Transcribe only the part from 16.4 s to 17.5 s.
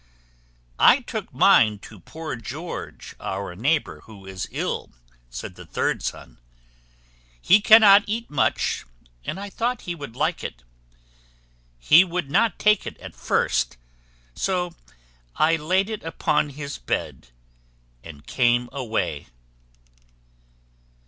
his bed,